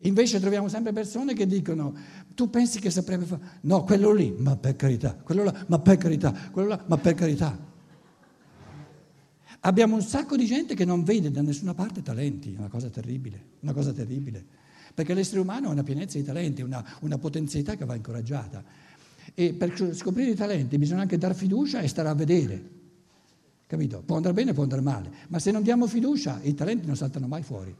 Invece 0.00 0.38
troviamo 0.40 0.68
sempre 0.68 0.92
persone 0.92 1.34
che 1.34 1.46
dicono, 1.46 1.94
tu 2.34 2.50
pensi 2.50 2.80
che 2.80 2.90
saprebbe 2.90 3.24
fare? 3.24 3.42
No, 3.62 3.82
quello 3.84 4.12
lì, 4.12 4.34
ma 4.36 4.56
per 4.56 4.76
carità, 4.76 5.14
quello 5.14 5.42
là, 5.42 5.64
ma 5.68 5.78
per 5.78 5.96
carità, 5.96 6.32
quello 6.50 6.68
là, 6.68 6.84
ma 6.86 6.98
per 6.98 7.14
carità. 7.14 7.74
Abbiamo 9.60 9.96
un 9.96 10.02
sacco 10.02 10.36
di 10.36 10.44
gente 10.44 10.74
che 10.74 10.84
non 10.84 11.02
vede 11.02 11.30
da 11.30 11.42
nessuna 11.42 11.74
parte 11.74 12.02
talenti, 12.02 12.54
è 12.54 12.58
una 12.58 12.68
cosa 12.68 12.88
terribile, 12.88 13.42
una 13.60 13.72
cosa 13.72 13.92
terribile. 13.92 14.44
Perché 14.94 15.12
l'essere 15.12 15.40
umano 15.40 15.68
ha 15.68 15.72
una 15.72 15.82
pienezza 15.82 16.18
di 16.18 16.24
talenti, 16.24 16.62
una, 16.62 16.84
una 17.00 17.18
potenzialità 17.18 17.74
che 17.74 17.84
va 17.84 17.94
incoraggiata. 17.94 18.62
E 19.34 19.54
per 19.54 19.94
scoprire 19.94 20.30
i 20.30 20.36
talenti 20.36 20.78
bisogna 20.78 21.00
anche 21.00 21.18
dar 21.18 21.34
fiducia 21.34 21.80
e 21.80 21.88
stare 21.88 22.08
a 22.08 22.14
vedere. 22.14 22.75
Capito? 23.66 24.02
Può 24.02 24.16
andare 24.16 24.34
bene, 24.34 24.52
può 24.52 24.62
andare 24.62 24.80
male, 24.80 25.10
ma 25.28 25.38
se 25.40 25.50
non 25.50 25.62
diamo 25.62 25.86
fiducia 25.86 26.40
i 26.42 26.54
talenti 26.54 26.86
non 26.86 26.96
saltano 26.96 27.26
mai 27.26 27.42
fuori, 27.42 27.74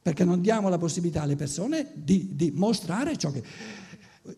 perché 0.00 0.24
non 0.24 0.40
diamo 0.40 0.68
la 0.68 0.78
possibilità 0.78 1.22
alle 1.22 1.34
persone 1.34 1.90
di, 1.94 2.34
di 2.34 2.50
mostrare 2.52 3.16
ciò 3.16 3.30
che... 3.30 3.42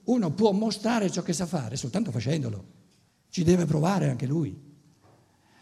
Uno 0.04 0.32
può 0.32 0.50
mostrare 0.50 1.10
ciò 1.10 1.22
che 1.22 1.32
sa 1.32 1.46
fare 1.46 1.76
soltanto 1.76 2.10
facendolo, 2.10 2.64
ci 3.28 3.44
deve 3.44 3.66
provare 3.66 4.08
anche 4.08 4.26
lui. 4.26 4.64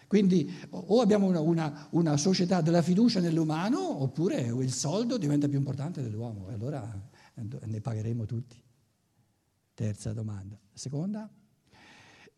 Quindi 0.06 0.50
o 0.70 1.00
abbiamo 1.00 1.26
una, 1.26 1.40
una, 1.40 1.88
una 1.90 2.16
società 2.16 2.60
della 2.60 2.80
fiducia 2.82 3.20
nell'umano 3.20 4.02
oppure 4.02 4.40
il 4.42 4.72
soldo 4.72 5.18
diventa 5.18 5.48
più 5.48 5.58
importante 5.58 6.00
dell'uomo 6.00 6.48
e 6.48 6.54
allora 6.54 7.10
ne 7.34 7.80
pagheremo 7.80 8.24
tutti. 8.24 8.62
Terza 9.74 10.12
domanda. 10.12 10.56
Seconda? 10.72 11.28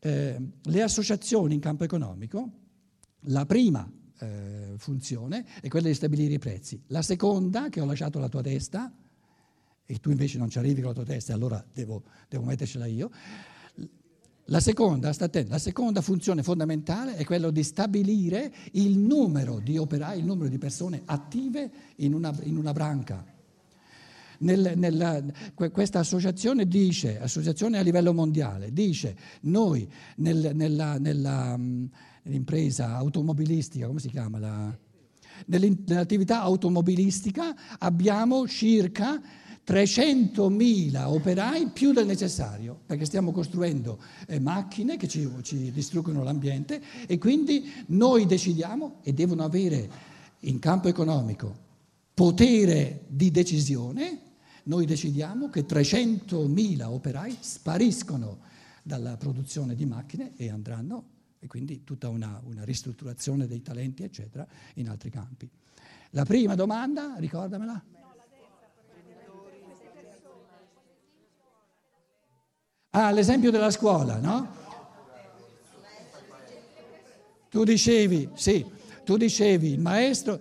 Eh, 0.07 0.39
le 0.63 0.83
associazioni 0.83 1.55
in 1.55 1.61
campo 1.61 1.83
economico, 1.83 2.51
la 3.29 3.45
prima 3.45 3.91
eh, 4.19 4.75
funzione 4.77 5.45
è 5.61 5.67
quella 5.67 5.89
di 5.89 5.95
stabilire 5.95 6.35
i 6.35 6.39
prezzi, 6.39 6.81
la 6.89 7.03
seconda, 7.03 7.69
che 7.71 7.81
ho 7.81 7.85
lasciato 7.85 8.19
alla 8.19 8.29
tua 8.29 8.43
testa, 8.43 8.93
e 9.85 9.99
tu 9.99 10.11
invece 10.11 10.39
non 10.39 10.49
ci 10.49 10.59
arrivi 10.59 10.81
con 10.81 10.91
la 10.91 10.95
tua 10.95 11.05
testa, 11.05 11.35
allora 11.35 11.65
devo, 11.73 12.05
devo 12.29 12.45
mettercela 12.45 12.87
io, 12.87 13.11
la 14.49 14.61
seconda, 14.61 15.09
attento, 15.09 15.51
la 15.51 15.59
seconda, 15.59 16.01
funzione 16.01 16.45
fondamentale 16.45 17.17
è 17.17 17.25
quella 17.25 17.51
di 17.51 17.65
stabilire 17.65 18.55
il 18.73 18.97
numero 18.97 19.59
di 19.59 19.77
operai, 19.77 20.21
il 20.21 20.25
numero 20.25 20.49
di 20.49 20.59
persone 20.59 21.03
attive 21.05 21.69
in 21.97 22.15
una, 22.15 22.33
in 22.43 22.57
una 22.57 22.73
branca. 22.73 23.25
Nel, 24.39 24.73
nella, 24.77 25.23
questa 25.55 26.01
associazione 26.01 26.67
dice, 26.67 27.21
associazione 27.21 27.79
a 27.79 27.83
livello 27.83 28.13
mondiale, 28.13 28.73
dice 28.73 29.17
noi 29.43 29.89
nel, 30.17 30.53
nella, 30.55 30.99
nella, 30.99 31.57
nell'impresa 31.57 32.95
automobilistica, 32.97 33.87
come 33.87 34.01
si 34.01 34.11
chiama? 34.11 34.39
La, 34.39 34.79
nell'attività 35.47 36.41
automobilistica 36.41 37.55
abbiamo 37.79 38.47
circa 38.47 39.21
300.000 39.67 41.05
operai 41.07 41.69
più 41.71 41.93
del 41.93 42.07
necessario, 42.07 42.79
perché 42.87 43.05
stiamo 43.05 43.33
costruendo 43.33 43.99
eh, 44.29 44.39
macchine 44.39 44.97
che 44.97 45.09
ci, 45.09 45.29
ci 45.43 45.73
distruggono 45.73 46.23
l'ambiente 46.23 46.81
e 47.07 47.19
quindi 47.19 47.69
noi 47.87 48.27
decidiamo 48.27 49.01
e 49.03 49.13
devono 49.13 49.43
avere 49.43 50.15
in 50.41 50.61
campo 50.61 50.87
economico 50.89 51.65
potere 52.15 53.03
di 53.09 53.31
decisione 53.31 54.21
noi 54.67 54.85
decidiamo 54.87 55.49
che 55.49 55.65
300.000 55.65 56.83
operai 56.85 57.37
spariscono 57.39 58.41
dalla 58.83 59.17
produzione 59.17 59.75
di 59.75 59.85
macchine 59.85 60.33
e 60.37 60.51
andranno, 60.51 61.05
e 61.39 61.47
quindi 61.47 61.85
tutta 61.85 62.09
una, 62.09 62.41
una 62.45 62.65
ristrutturazione 62.65 63.47
dei 63.47 63.63
talenti, 63.63 64.03
eccetera, 64.03 64.47
in 64.75 64.89
altri 64.89 65.11
campi. 65.11 65.49
La 66.11 66.25
prima 66.25 66.55
domanda, 66.55 67.15
ricordamela. 67.19 67.85
Ah, 72.91 73.11
l'esempio 73.11 73.51
della 73.51 73.71
scuola, 73.71 74.19
no? 74.19 74.65
Tu 77.51 77.63
dicevi, 77.63 78.31
sì, 78.35 78.67
tu 79.05 79.17
dicevi 79.17 79.73
il 79.73 79.81
maestro, 79.81 80.41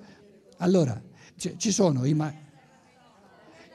allora 0.57 0.99
ci 1.35 1.71
sono 1.71 2.05
i 2.05 2.13
maestri 2.13 2.44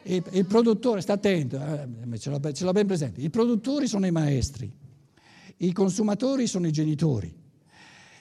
il, 0.04 0.25
il 0.30 0.47
produttore, 0.47 1.00
sta 1.00 1.14
attento, 1.14 1.57
eh, 1.57 2.19
ce, 2.19 2.30
l'ho, 2.30 2.52
ce 2.52 2.64
l'ho 2.64 2.73
ben 2.73 2.87
presente, 2.87 3.21
i 3.21 3.30
produttori 3.30 3.87
sono 3.87 4.07
i 4.07 4.11
maestri, 4.11 4.71
i 5.59 5.73
consumatori 5.73 6.47
sono 6.47 6.66
i 6.66 6.73
genitori 6.73 7.35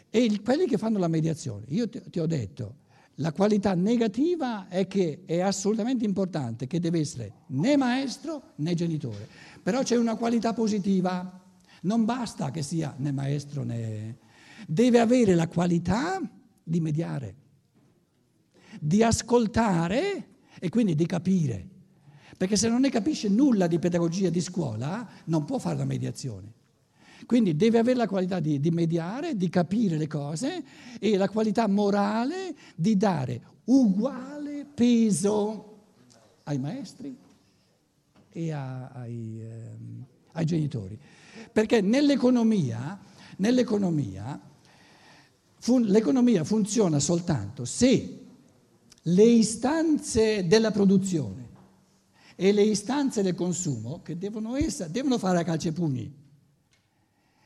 e 0.09 0.24
il, 0.24 0.41
quelli 0.41 0.67
che 0.67 0.77
fanno 0.77 0.98
la 0.98 1.07
mediazione. 1.07 1.65
Io 1.69 1.88
ti, 1.88 2.01
ti 2.09 2.19
ho 2.19 2.25
detto, 2.25 2.75
la 3.15 3.31
qualità 3.31 3.74
negativa 3.74 4.67
è 4.67 4.88
che 4.88 5.24
è 5.25 5.39
assolutamente 5.39 6.05
importante 6.05 6.67
che 6.67 6.79
deve 6.79 7.00
essere 7.00 7.33
né 7.48 7.75
maestro 7.77 8.53
né 8.55 8.74
genitore, 8.74 9.27
però 9.62 9.83
c'è 9.83 9.98
una 9.98 10.15
qualità 10.15 10.53
positiva, 10.53 11.41
non 11.81 12.05
basta 12.05 12.51
che 12.51 12.62
sia 12.62 12.93
né 12.98 13.12
maestro 13.12 13.63
né... 13.63 14.17
deve 14.67 15.00
avere 15.00 15.36
la 15.36 15.48
qualità 15.48 16.21
di 16.63 16.79
mediare, 16.79 17.36
di 18.79 19.03
ascoltare 19.03 20.27
e 20.59 20.69
quindi 20.69 20.95
di 20.95 21.05
capire. 21.05 21.67
Perché 22.37 22.55
se 22.55 22.69
non 22.69 22.81
ne 22.81 22.89
capisce 22.89 23.27
nulla 23.27 23.67
di 23.67 23.79
pedagogia 23.79 24.29
di 24.29 24.41
scuola, 24.41 25.07
non 25.25 25.45
può 25.45 25.57
fare 25.57 25.77
la 25.77 25.85
mediazione. 25.85 26.53
Quindi 27.25 27.55
deve 27.55 27.79
avere 27.79 27.97
la 27.97 28.07
qualità 28.07 28.39
di, 28.39 28.59
di, 28.59 28.71
mediare, 28.71 29.35
di 29.35 29.49
capire 29.49 29.97
le 29.97 30.07
cose 30.07 30.63
e 30.99 31.17
la 31.17 31.27
qualità 31.27 31.67
morale 31.67 32.55
di 32.75 32.95
dare 32.95 33.41
uguale 33.65 34.65
peso 34.73 35.77
ai 36.43 36.57
maestri 36.57 37.15
e 38.29 38.51
a, 38.51 38.87
ai, 38.87 39.41
eh, 39.41 39.71
ai, 40.33 40.45
genitori. 40.45 40.97
Perché 41.51 41.81
nell'economia, 41.81 42.99
nell'economia 43.37 44.39
fun, 45.57 45.83
l'economia 45.83 46.43
funziona 46.43 46.99
soltanto 46.99 47.65
se 47.65 48.28
le 49.03 49.23
istanze 49.23 50.45
della 50.47 50.71
produzione 50.71 51.47
e 52.35 52.51
le 52.51 52.63
istanze 52.63 53.21
del 53.21 53.35
consumo, 53.35 54.01
che 54.01 54.17
devono, 54.17 54.55
essere, 54.55 54.91
devono 54.91 55.17
fare 55.17 55.39
a 55.39 55.43
calci 55.43 55.67
e 55.67 55.71
pugni, 55.73 56.13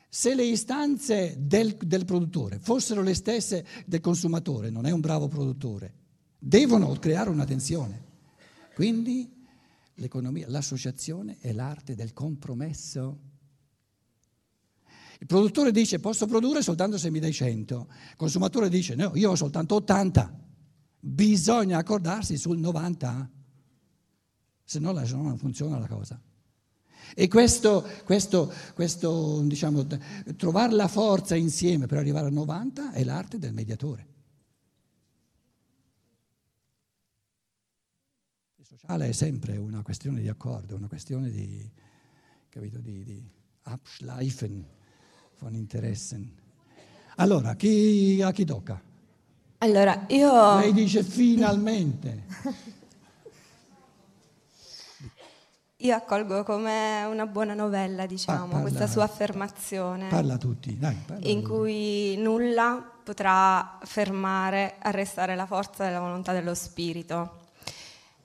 se 0.07 0.36
le 0.36 0.43
istanze 0.43 1.36
del, 1.39 1.75
del, 1.75 2.05
produttore 2.05 2.60
fossero 2.60 3.01
le 3.01 3.15
stesse 3.15 3.65
del 3.88 4.00
consumatore, 4.00 4.69
non 4.69 4.86
è 4.86 4.91
un 4.91 5.00
bravo 5.00 5.27
produttore, 5.27 5.93
devono 6.38 6.91
creare 7.00 7.31
una 7.31 7.45
tensione. 7.45 8.12
Quindi 8.75 9.27
l'economia, 9.95 10.45
l'associazione 10.48 11.38
è 11.39 11.51
l'arte 11.51 11.95
del 11.95 12.13
compromesso. 12.13 13.17
Il 15.19 15.25
produttore 15.25 15.72
dice 15.72 16.00
posso 16.00 16.27
produrre 16.27 16.62
soltanto 16.62 17.00
se 17.00 17.10
mi 17.10 17.19
dai 17.19 17.33
100, 17.33 17.88
il 18.12 18.15
consumatore 18.15 18.69
dice 18.69 18.93
no, 18.93 19.13
io 19.15 19.31
ho 19.31 19.36
soltanto 19.36 19.74
80 19.74 20.41
bisogna 21.05 21.79
accordarsi 21.79 22.38
sul 22.38 22.57
90, 22.57 23.29
se 24.63 24.79
no 24.79 24.93
non 24.93 25.38
funziona 25.38 25.77
la 25.77 25.88
cosa. 25.88 26.19
E 27.13 27.27
questo, 27.27 27.86
questo, 28.05 28.51
questo 28.74 29.41
diciamo, 29.41 29.86
trovare 30.38 30.74
la 30.74 30.88
forza 30.88 31.36
insieme 31.36 31.88
per 31.88 31.98
arrivare 31.98 32.27
a 32.27 32.31
90 32.31 32.93
è 32.93 33.03
l'arte 33.03 33.38
del 33.38 33.53
mediatore. 33.53 34.07
Il 38.55 38.65
sociale 38.65 39.10
è 39.10 39.12
sempre 39.12 39.57
una 39.57 39.81
questione 39.83 40.22
di 40.22 40.29
accordo, 40.29 40.75
una 40.75 40.88
questione 40.88 41.29
di, 41.29 41.69
capito, 42.48 42.79
di, 42.79 43.03
di 43.03 43.29
Abschleifen 43.63 44.65
von 45.39 45.53
Interessen. 45.53 46.33
Allora, 47.17 47.55
chi, 47.55 48.22
a 48.22 48.31
chi 48.31 48.45
tocca? 48.45 48.93
Allora, 49.63 50.03
io... 50.08 50.58
Lei 50.60 50.74
dice 50.74 51.03
finalmente. 51.03 52.24
Io 55.77 55.96
accolgo 55.96 56.43
come 56.43 57.05
una 57.05 57.25
buona 57.25 57.53
novella, 57.53 58.05
diciamo, 58.05 58.48
parla- 58.48 58.60
questa 58.60 58.88
sua 58.88 59.03
affermazione. 59.03 60.10
Parla 60.10 60.34
a 60.34 60.38
tutti, 60.38 60.77
dai. 60.77 60.98
Parla 61.05 61.25
in 61.27 61.41
tutti. 61.41 61.48
cui 61.48 62.15
nulla 62.17 62.91
potrà 63.03 63.77
fermare, 63.84 64.75
arrestare 64.79 65.34
la 65.36 65.46
forza 65.46 65.86
della 65.86 66.01
volontà 66.01 66.34
dello 66.34 66.53
spirito. 66.55 67.39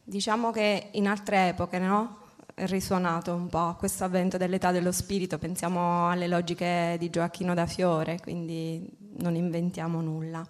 Diciamo 0.03 0.51
che 0.51 0.89
in 0.93 1.07
altre 1.07 1.51
epoche, 1.51 1.79
no? 1.79 2.19
È 2.53 2.67
risuonato 2.67 3.33
un 3.33 3.47
po' 3.47 3.77
questo 3.79 4.03
avvento 4.03 4.39
dell'età 4.39 4.73
dello 4.73 4.91
spirito, 4.91 5.39
pensiamo 5.39 6.11
alle 6.11 6.27
logiche 6.27 6.97
di 6.99 7.11
Gioacchino 7.11 7.55
da 7.55 7.67
Fiore, 7.67 8.19
quindi 8.21 8.89
non 9.19 9.37
inventiamo 9.37 10.01
nulla. 10.01 10.45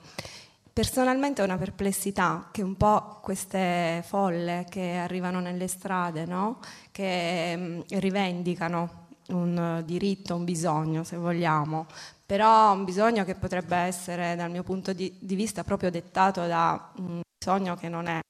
Personalmente 0.78 1.42
ho 1.42 1.44
una 1.44 1.56
perplessità 1.56 2.50
che 2.52 2.62
un 2.62 2.76
po' 2.76 3.18
queste 3.20 4.00
folle 4.06 4.64
che 4.70 4.94
arrivano 4.94 5.40
nelle 5.40 5.66
strade, 5.66 6.25
no? 6.25 6.61
che 6.92 7.56
mm, 7.56 7.80
rivendicano 7.99 9.06
un 9.30 9.82
diritto, 9.85 10.37
un 10.37 10.44
bisogno, 10.44 11.02
se 11.02 11.16
vogliamo, 11.16 11.87
però 12.25 12.75
un 12.75 12.85
bisogno 12.85 13.25
che 13.25 13.35
potrebbe 13.35 13.75
essere, 13.75 14.37
dal 14.37 14.52
mio 14.52 14.62
punto 14.62 14.92
di, 14.92 15.12
di 15.18 15.35
vista, 15.35 15.64
proprio 15.64 15.90
dettato 15.90 16.47
da 16.47 16.92
un 16.99 17.23
bisogno 17.37 17.75
che 17.75 17.88
non 17.88 18.06
è 18.06 18.20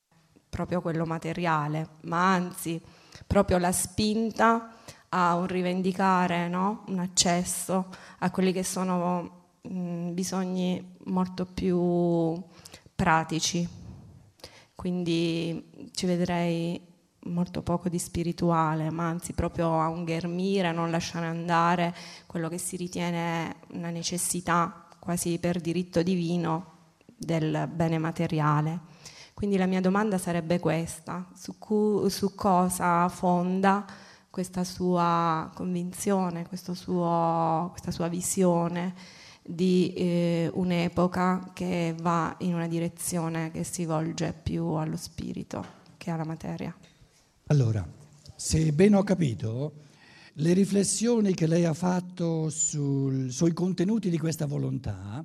proprio 0.48 0.80
quello 0.80 1.04
materiale, 1.04 1.86
ma 2.04 2.32
anzi 2.32 2.80
proprio 3.26 3.58
la 3.58 3.72
spinta 3.72 4.72
a 5.10 5.34
un 5.34 5.46
rivendicare 5.46 6.48
no? 6.48 6.84
un 6.86 6.98
accesso 7.00 7.88
a 8.20 8.30
quelli 8.30 8.54
che 8.54 8.64
sono 8.64 9.37
mh, 9.62 10.10
bisogni 10.12 10.96
molto 11.04 11.46
più 11.46 12.40
pratici. 12.94 13.66
Quindi 14.74 15.90
ci 15.92 16.06
vedrei 16.06 16.80
molto 17.24 17.62
poco 17.62 17.88
di 17.88 17.98
spirituale, 17.98 18.90
ma 18.90 19.08
anzi 19.08 19.32
proprio 19.32 19.80
a 19.80 19.88
un 19.88 20.04
ghermire, 20.04 20.72
non 20.72 20.90
lasciare 20.90 21.26
andare 21.26 21.94
quello 22.26 22.48
che 22.48 22.58
si 22.58 22.76
ritiene 22.76 23.56
una 23.72 23.90
necessità 23.90 24.86
quasi 24.98 25.38
per 25.38 25.60
diritto 25.60 26.02
divino 26.02 26.76
del 27.16 27.68
bene 27.72 27.98
materiale. 27.98 28.80
Quindi 29.34 29.56
la 29.56 29.66
mia 29.66 29.80
domanda 29.80 30.18
sarebbe 30.18 30.58
questa, 30.58 31.26
su, 31.34 31.58
cu- 31.58 32.06
su 32.08 32.34
cosa 32.34 33.08
fonda 33.08 33.84
questa 34.30 34.64
sua 34.64 35.50
convinzione, 35.54 36.46
suo, 36.50 37.68
questa 37.70 37.90
sua 37.90 38.08
visione 38.08 38.94
di 39.48 39.94
eh, 39.94 40.50
un'epoca 40.52 41.52
che 41.54 41.94
va 42.00 42.36
in 42.40 42.52
una 42.52 42.68
direzione 42.68 43.50
che 43.50 43.64
si 43.64 43.86
volge 43.86 44.34
più 44.40 44.64
allo 44.64 44.96
spirito 44.96 45.64
che 45.96 46.10
alla 46.10 46.24
materia. 46.24 46.76
Allora, 47.46 47.86
se 48.36 48.72
ben 48.72 48.94
ho 48.94 49.02
capito, 49.02 49.72
le 50.34 50.52
riflessioni 50.52 51.32
che 51.32 51.46
lei 51.46 51.64
ha 51.64 51.72
fatto 51.72 52.50
sul- 52.50 53.30
sui 53.30 53.54
contenuti 53.54 54.10
di 54.10 54.18
questa 54.18 54.44
volontà, 54.44 55.24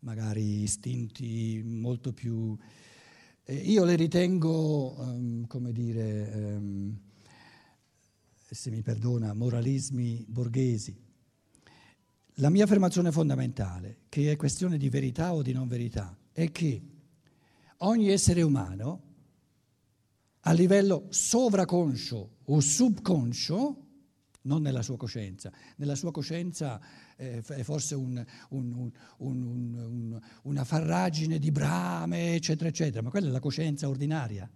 magari 0.00 0.62
istinti 0.62 1.60
molto 1.64 2.12
più... 2.12 2.56
eh, 3.44 3.54
io 3.54 3.84
le 3.84 3.96
ritengo, 3.96 4.96
ehm, 5.02 5.46
come 5.48 5.72
dire, 5.72 6.32
ehm, 6.32 6.98
se 8.48 8.70
mi 8.70 8.82
perdona, 8.82 9.34
moralismi 9.34 10.24
borghesi. 10.28 11.05
La 12.40 12.50
mia 12.50 12.64
affermazione 12.64 13.12
fondamentale, 13.12 14.00
che 14.10 14.30
è 14.30 14.36
questione 14.36 14.76
di 14.76 14.90
verità 14.90 15.32
o 15.32 15.40
di 15.40 15.52
non 15.52 15.68
verità, 15.68 16.14
è 16.32 16.50
che 16.50 16.82
ogni 17.78 18.10
essere 18.10 18.42
umano 18.42 19.02
a 20.40 20.52
livello 20.52 21.06
sovraconscio 21.08 22.30
o 22.44 22.60
subconscio, 22.60 23.84
non 24.42 24.60
nella 24.60 24.82
sua 24.82 24.98
coscienza, 24.98 25.50
nella 25.76 25.94
sua 25.94 26.12
coscienza 26.12 26.78
eh, 27.16 27.42
è 27.42 27.62
forse 27.62 27.94
un- 27.94 28.22
un- 28.50 28.72
un- 28.74 28.92
un- 29.16 29.42
un- 29.42 29.74
un- 29.74 30.20
una 30.42 30.64
farragine 30.64 31.38
di 31.38 31.50
brame, 31.50 32.34
eccetera, 32.34 32.68
eccetera, 32.68 33.00
ma 33.02 33.08
quella 33.08 33.28
è 33.28 33.30
la 33.30 33.40
coscienza 33.40 33.88
ordinaria. 33.88 34.48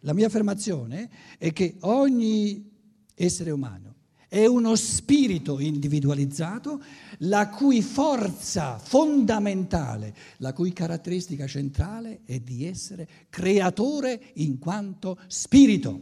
La 0.00 0.12
mia 0.12 0.26
affermazione 0.26 1.08
è 1.38 1.52
che 1.52 1.76
ogni 1.82 2.68
essere 3.14 3.52
umano 3.52 3.94
è 4.30 4.46
uno 4.46 4.76
spirito 4.76 5.58
individualizzato 5.58 6.80
la 7.18 7.48
cui 7.48 7.82
forza 7.82 8.78
fondamentale, 8.78 10.14
la 10.36 10.52
cui 10.52 10.72
caratteristica 10.72 11.48
centrale 11.48 12.20
è 12.24 12.38
di 12.38 12.64
essere 12.64 13.08
creatore 13.28 14.30
in 14.34 14.60
quanto 14.60 15.18
spirito. 15.26 16.00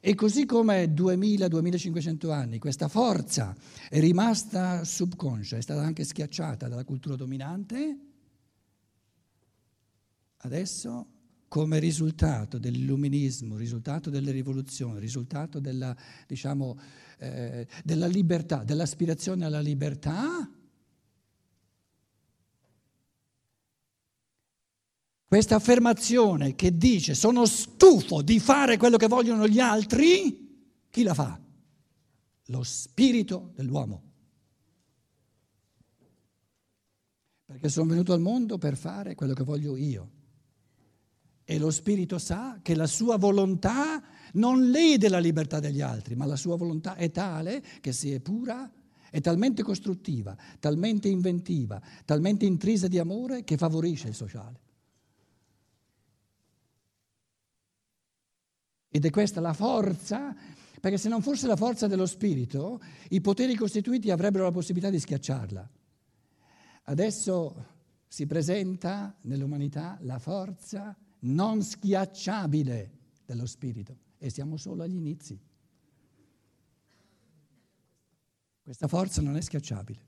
E 0.00 0.14
così 0.14 0.46
come 0.46 0.94
2000-2500 0.94 2.30
anni 2.30 2.60
questa 2.60 2.86
forza 2.86 3.52
è 3.90 3.98
rimasta 3.98 4.84
subconscia, 4.84 5.56
è 5.56 5.60
stata 5.60 5.82
anche 5.82 6.04
schiacciata 6.04 6.68
dalla 6.68 6.84
cultura 6.84 7.16
dominante, 7.16 7.98
adesso 10.36 11.06
come 11.48 11.78
risultato 11.78 12.58
dell'illuminismo, 12.58 13.56
risultato 13.56 14.10
delle 14.10 14.30
rivoluzioni, 14.30 15.00
risultato 15.00 15.58
della, 15.58 15.96
diciamo, 16.26 16.78
eh, 17.18 17.66
della 17.82 18.06
libertà, 18.06 18.62
dell'aspirazione 18.62 19.46
alla 19.46 19.60
libertà, 19.60 20.48
questa 25.26 25.56
affermazione 25.56 26.54
che 26.54 26.76
dice 26.76 27.14
sono 27.14 27.46
stufo 27.46 28.22
di 28.22 28.38
fare 28.38 28.76
quello 28.76 28.96
che 28.96 29.08
vogliono 29.08 29.48
gli 29.48 29.58
altri, 29.58 30.86
chi 30.90 31.02
la 31.02 31.14
fa? 31.14 31.40
Lo 32.46 32.62
spirito 32.62 33.52
dell'uomo. 33.54 34.02
Perché 37.46 37.70
sono 37.70 37.88
venuto 37.88 38.12
al 38.12 38.20
mondo 38.20 38.58
per 38.58 38.76
fare 38.76 39.14
quello 39.14 39.32
che 39.32 39.44
voglio 39.44 39.76
io. 39.76 40.16
E 41.50 41.58
lo 41.58 41.70
spirito 41.70 42.18
sa 42.18 42.58
che 42.60 42.74
la 42.74 42.86
sua 42.86 43.16
volontà 43.16 44.02
non 44.34 44.68
lede 44.68 45.08
la 45.08 45.18
libertà 45.18 45.60
degli 45.60 45.80
altri, 45.80 46.14
ma 46.14 46.26
la 46.26 46.36
sua 46.36 46.58
volontà 46.58 46.94
è 46.94 47.10
tale 47.10 47.64
che 47.80 47.92
se 47.92 48.14
è 48.14 48.20
pura, 48.20 48.70
è 49.08 49.18
talmente 49.22 49.62
costruttiva, 49.62 50.36
talmente 50.60 51.08
inventiva, 51.08 51.80
talmente 52.04 52.44
intrisa 52.44 52.86
di 52.86 52.98
amore 52.98 53.44
che 53.44 53.56
favorisce 53.56 54.08
il 54.08 54.14
sociale. 54.14 54.60
Ed 58.90 59.06
è 59.06 59.08
questa 59.08 59.40
la 59.40 59.54
forza, 59.54 60.36
perché 60.78 60.98
se 60.98 61.08
non 61.08 61.22
fosse 61.22 61.46
la 61.46 61.56
forza 61.56 61.86
dello 61.86 62.04
spirito, 62.04 62.78
i 63.08 63.22
poteri 63.22 63.54
costituiti 63.54 64.10
avrebbero 64.10 64.44
la 64.44 64.52
possibilità 64.52 64.90
di 64.90 65.00
schiacciarla. 65.00 65.70
Adesso 66.82 67.66
si 68.06 68.26
presenta 68.26 69.16
nell'umanità 69.22 69.96
la 70.02 70.18
forza 70.18 70.94
non 71.20 71.62
schiacciabile 71.62 72.90
dello 73.24 73.46
spirito 73.46 73.96
e 74.18 74.30
siamo 74.30 74.56
solo 74.56 74.82
agli 74.82 74.96
inizi. 74.96 75.38
Questa 78.62 78.88
forza 78.88 79.22
non 79.22 79.36
è 79.36 79.40
schiacciabile. 79.40 80.06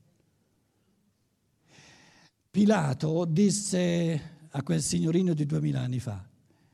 Pilato 2.51 3.25
disse 3.25 4.38
a 4.51 4.62
quel 4.62 4.83
signorino 4.83 5.35
di 5.35 5.46
duemila 5.46 5.81
anni 5.81 6.01
fa, 6.01 6.29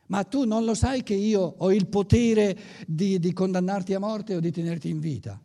ma 0.07 0.25
tu 0.25 0.45
non 0.45 0.65
lo 0.65 0.75
sai 0.75 1.03
che 1.03 1.15
io 1.15 1.43
ho 1.43 1.73
il 1.73 1.87
potere 1.87 2.59
di, 2.87 3.19
di 3.19 3.33
condannarti 3.33 3.93
a 3.95 3.99
morte 3.99 4.35
o 4.35 4.41
di 4.41 4.51
tenerti 4.51 4.89
in 4.89 5.01
vita? 5.01 5.41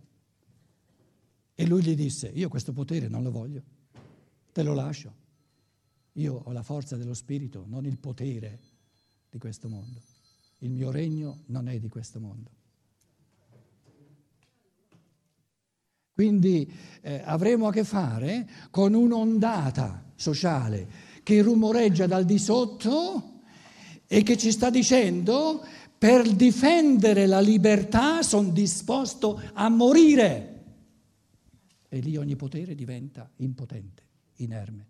E 1.54 1.67
lui 1.67 1.84
gli 1.84 1.95
disse, 1.95 2.27
io 2.27 2.47
questo 2.49 2.71
potere 2.71 3.08
non 3.08 3.23
lo 3.23 3.32
voglio, 3.32 3.62
te 4.51 4.63
lo 4.63 4.73
lascio. 4.73 5.13
Io 6.13 6.41
ho 6.43 6.51
la 6.51 6.63
forza 6.63 6.97
dello 6.97 7.13
spirito, 7.13 7.65
non 7.67 7.86
il 7.86 7.97
potere 7.97 8.60
di 9.32 9.39
questo 9.39 9.67
mondo. 9.67 10.00
Il 10.60 10.70
mio 10.70 10.91
regno 10.91 11.44
non 11.48 11.67
è 11.67 11.80
di 11.80 11.89
questo 11.89 12.20
mondo. 12.20 12.60
Quindi 16.13 16.72
eh, 17.02 17.22
avremo 17.26 17.67
a 17.67 17.72
che 17.72 17.84
fare 17.84 18.48
con 18.70 18.94
un'ondata 18.94 20.12
sociale 20.13 21.10
che 21.24 21.41
rumoreggia 21.41 22.06
dal 22.06 22.26
di 22.26 22.38
sotto 22.38 23.39
e 24.06 24.22
che 24.22 24.38
ci 24.38 24.52
sta 24.52 24.70
dicendo 24.70 25.65
per 25.98 26.30
difendere 26.34 27.26
la 27.26 27.39
libertà 27.39 28.22
sono 28.22 28.50
disposto 28.50 29.41
a 29.54 29.70
morire. 29.70 30.48
E 31.88 32.00
lì 32.00 32.17
ogni 32.17 32.36
potere 32.36 32.76
diventa 32.76 33.30
impotente, 33.38 34.04
inerme. 34.36 34.88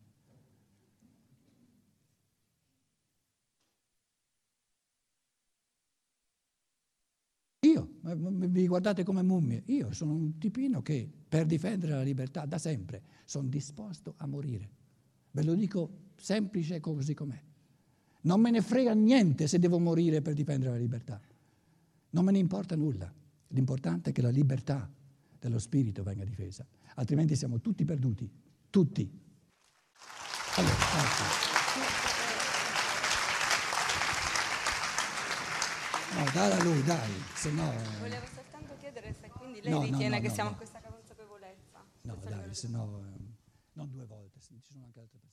Io 7.60 7.72
ma- 7.74 7.90
ma- 7.90 7.91
vi 8.02 8.68
guardate 8.68 9.04
come 9.04 9.22
mummie. 9.22 9.64
Io 9.68 9.94
sono 9.94 10.14
un 10.14 10.38
tipino 10.38 10.82
che 10.82 11.10
per 11.28 11.46
difendere 11.46 11.94
la 11.94 12.02
libertà 12.02 12.46
da 12.46 12.58
sempre 12.58 13.02
sono 13.26 13.48
disposto 13.48 14.16
a 14.18 14.28
morire. 14.28 14.70
Ve 15.32 15.44
lo 15.44 15.54
dico 15.54 15.90
semplice 16.16 16.80
così 16.80 17.14
com'è. 17.14 17.42
Non 18.24 18.40
me 18.40 18.52
ne 18.52 18.62
frega 18.62 18.94
niente 18.94 19.48
se 19.48 19.60
devo 19.60 19.80
morire 19.80 20.22
per 20.22 20.34
difendere 20.34 20.72
la 20.72 20.78
libertà. 20.78 21.20
Non 22.12 22.26
me 22.26 22.32
ne 22.32 22.38
importa 22.38 22.76
nulla. 22.76 23.12
L'importante 23.48 24.10
è 24.10 24.14
che 24.14 24.22
la 24.22 24.30
libertà 24.30 24.90
dello 25.40 25.60
spirito 25.60 26.04
venga 26.04 26.24
difesa, 26.24 26.66
altrimenti 26.96 27.36
siamo 27.36 27.60
tutti 27.60 27.84
perduti, 27.84 28.30
tutti. 28.70 29.10
Allora, 30.56 31.51
No, 36.16 36.30
dai 36.34 36.52
a 36.52 36.64
lui, 36.64 36.84
dai, 36.84 37.24
se 37.36 37.52
no... 37.52 37.72
Volevo 38.00 38.26
soltanto 38.34 38.76
chiedere 38.80 39.14
se 39.20 39.30
quindi 39.30 39.62
lei 39.62 39.72
No, 39.72 39.82
ritiene 39.82 40.18
no, 40.18 40.22
che 40.22 40.30
siamo 40.30 40.50
a 40.50 40.54
questa 40.56 40.82
consapevolezza. 40.82 41.84
No, 42.02 42.16
dai, 42.16 42.54
se 42.54 42.68
no... 42.68 43.00
ehm, 43.00 43.36
non 43.74 43.90
due 43.90 44.06
volte, 44.06 44.40
ci 44.40 44.60
sono 44.62 44.84
anche 44.84 45.00
altre 45.00 45.18
persone. 45.20 45.31